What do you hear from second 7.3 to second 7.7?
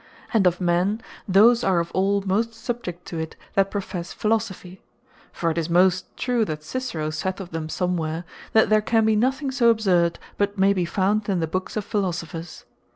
of them